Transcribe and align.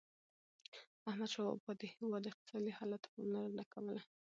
احمدشاه 1.09 1.45
بابا 1.49 1.71
د 1.79 1.83
هیواد 1.93 2.23
اقتصادي 2.31 2.71
حالت 2.77 2.99
ته 3.03 3.09
پاملرنه 3.13 3.63
کوله. 3.73 4.01